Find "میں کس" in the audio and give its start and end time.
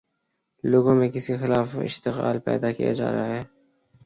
0.95-1.27